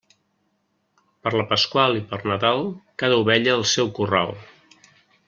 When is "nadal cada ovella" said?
2.31-3.55